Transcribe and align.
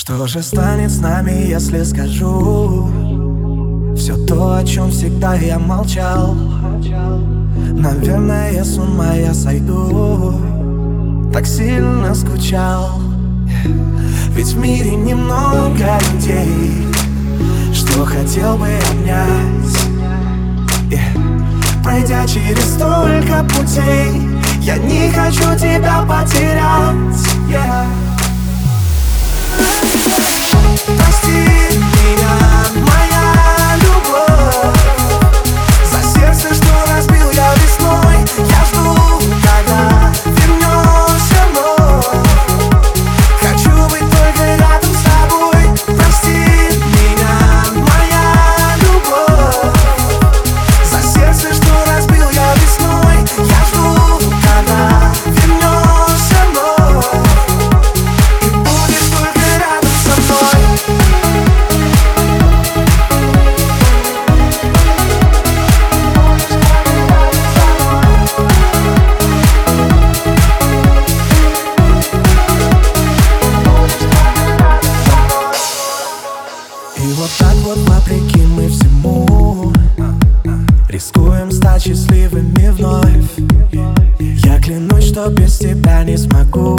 Что 0.00 0.26
же 0.26 0.42
станет 0.42 0.90
с 0.90 0.98
нами, 0.98 1.46
если 1.46 1.82
скажу? 1.82 2.88
Все 3.94 4.16
то, 4.24 4.56
о 4.56 4.64
чем 4.64 4.90
всегда 4.90 5.34
я 5.34 5.58
молчал. 5.58 6.34
Наверное, 7.54 8.64
с 8.64 8.78
ума 8.78 9.12
я 9.12 9.34
сойду. 9.34 10.40
Так 11.34 11.46
сильно 11.46 12.14
скучал. 12.14 12.98
Ведь 14.30 14.54
в 14.54 14.58
мире 14.58 14.96
немного 14.96 15.98
людей. 16.14 16.88
Что 17.74 18.06
хотел 18.06 18.56
бы 18.56 18.68
обнять? 18.92 19.76
Пройдя 21.84 22.26
через 22.26 22.64
столько 22.74 23.44
путей 23.50 24.30
Я 24.62 24.76
не 24.78 25.10
хочу 25.10 25.54
тебя 25.58 26.02
потерять 26.08 26.49
Рискуем 81.00 81.50
стать 81.50 81.82
счастливыми 81.82 82.68
вновь 82.68 83.38
Я 84.44 84.60
клянусь, 84.60 85.08
что 85.08 85.30
без 85.30 85.56
тебя 85.56 86.04
не 86.04 86.18
смогу 86.18 86.76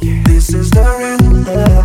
This 0.00 0.50
is 0.50 0.72
the 0.72 0.84
real 0.98 1.46
love 1.46 1.83